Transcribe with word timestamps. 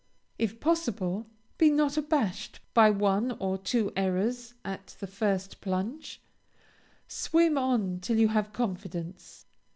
If 0.39 0.59
possible, 0.59 1.27
be 1.59 1.69
not 1.69 1.95
abashed 1.95 2.59
by 2.73 2.89
one 2.89 3.33
or 3.37 3.59
two 3.59 3.93
errors 3.95 4.55
at 4.65 4.95
the 4.99 5.05
first 5.05 5.61
plunge 5.61 6.23
swim 7.07 7.55
on 7.55 7.99
till 7.99 8.17
you 8.17 8.29
have 8.29 8.51
confidence. 8.51 9.45